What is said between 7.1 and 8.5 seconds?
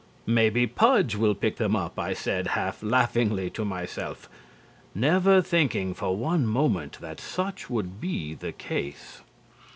such would be